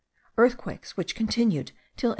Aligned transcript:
Earthquakes, 0.35 0.97
which 0.97 1.13
continued 1.13 1.67
till 1.95 2.09
1813. 2.09 2.09